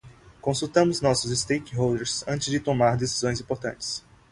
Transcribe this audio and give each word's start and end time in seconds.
Consultamos 0.41 0.99
nossos 0.99 1.29
stakeholders 1.41 2.27
antes 2.27 2.47
de 2.49 2.59
tomar 2.59 2.97
decisões 2.97 3.39
importantes. 3.39 4.03